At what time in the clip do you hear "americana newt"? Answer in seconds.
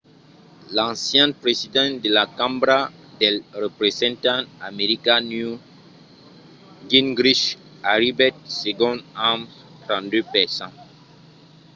4.71-5.59